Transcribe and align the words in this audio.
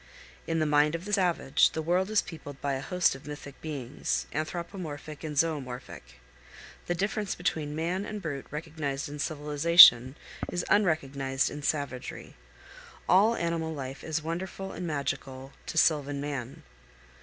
In 0.47 0.57
the 0.57 0.65
mind 0.65 0.95
of 0.95 1.05
the 1.05 1.13
savage 1.13 1.69
the 1.73 1.81
world 1.83 2.09
is 2.09 2.23
peopled 2.23 2.59
by 2.59 2.73
a 2.73 2.81
host 2.81 3.13
of 3.13 3.27
mythic 3.27 3.61
beings, 3.61 4.25
anthropomorphic 4.33 5.23
and 5.23 5.35
zoomorphic. 5.35 6.15
The 6.87 6.95
difference 6.95 7.35
between 7.35 7.75
man 7.75 8.03
and 8.03 8.19
brute 8.19 8.47
recognized 8.49 9.09
in 9.09 9.19
civilization, 9.19 10.15
is 10.51 10.65
unrecognized 10.69 11.51
in 11.51 11.61
savagery. 11.61 12.33
All 13.07 13.35
animal 13.35 13.75
life 13.75 14.03
is 14.03 14.23
wonderful 14.23 14.71
and 14.71 14.87
magical 14.87 15.53
co 15.67 15.75
sylvan 15.75 16.19
man. 16.19 16.63